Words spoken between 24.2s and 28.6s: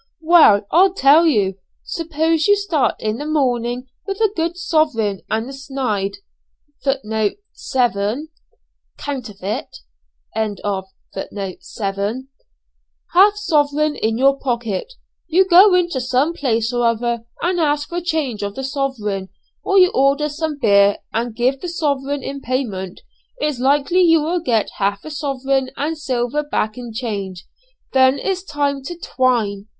will get half a sovereign and silver back in change. Then is the